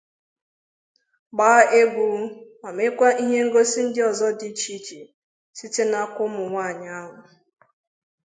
[1.35, 2.07] gbaa egwu
[2.61, 4.99] ma mekwa ihe ngosi ndị ọzọ dị icheiche
[5.57, 7.15] site n'aka ụmụnwaanyị ahụ